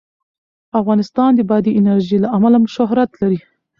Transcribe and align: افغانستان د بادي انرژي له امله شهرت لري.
افغانستان 0.79 1.29
د 1.35 1.39
بادي 1.49 1.71
انرژي 1.79 2.17
له 2.23 2.27
امله 2.37 2.57
شهرت 2.75 3.09
لري. 3.21 3.39